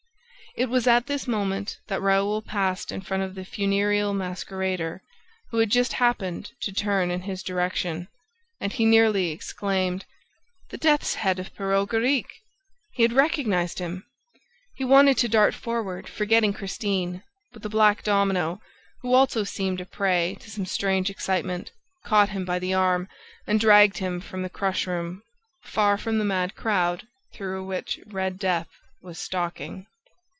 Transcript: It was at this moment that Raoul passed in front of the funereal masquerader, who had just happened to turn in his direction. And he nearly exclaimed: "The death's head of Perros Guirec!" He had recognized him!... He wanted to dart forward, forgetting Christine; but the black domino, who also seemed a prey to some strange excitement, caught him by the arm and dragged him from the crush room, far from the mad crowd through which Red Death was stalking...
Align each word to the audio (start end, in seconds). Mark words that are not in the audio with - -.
It 0.57 0.67
was 0.67 0.85
at 0.85 1.05
this 1.05 1.29
moment 1.29 1.77
that 1.87 2.01
Raoul 2.01 2.41
passed 2.41 2.91
in 2.91 2.99
front 2.99 3.23
of 3.23 3.35
the 3.35 3.45
funereal 3.45 4.13
masquerader, 4.13 5.01
who 5.49 5.59
had 5.59 5.69
just 5.69 5.93
happened 5.93 6.51
to 6.63 6.73
turn 6.73 7.09
in 7.09 7.21
his 7.21 7.41
direction. 7.41 8.09
And 8.59 8.73
he 8.73 8.83
nearly 8.83 9.31
exclaimed: 9.31 10.03
"The 10.69 10.77
death's 10.77 11.15
head 11.15 11.39
of 11.39 11.55
Perros 11.55 11.87
Guirec!" 11.87 12.25
He 12.91 13.03
had 13.03 13.13
recognized 13.13 13.79
him!... 13.79 14.03
He 14.75 14.83
wanted 14.83 15.17
to 15.19 15.29
dart 15.29 15.55
forward, 15.55 16.09
forgetting 16.09 16.51
Christine; 16.51 17.23
but 17.53 17.61
the 17.61 17.69
black 17.69 18.03
domino, 18.03 18.59
who 19.03 19.13
also 19.13 19.45
seemed 19.45 19.79
a 19.79 19.85
prey 19.85 20.35
to 20.41 20.51
some 20.51 20.65
strange 20.65 21.09
excitement, 21.09 21.71
caught 22.03 22.27
him 22.31 22.43
by 22.43 22.59
the 22.59 22.73
arm 22.73 23.07
and 23.47 23.57
dragged 23.57 23.99
him 23.99 24.19
from 24.19 24.41
the 24.41 24.49
crush 24.49 24.85
room, 24.85 25.23
far 25.63 25.97
from 25.97 26.19
the 26.19 26.25
mad 26.25 26.55
crowd 26.55 27.07
through 27.33 27.65
which 27.65 28.01
Red 28.07 28.37
Death 28.37 28.67
was 29.01 29.17
stalking... 29.17 29.87